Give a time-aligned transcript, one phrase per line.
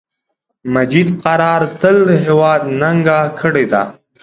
[0.73, 3.83] مجید قرار تل د هیواد ننګه کړی ده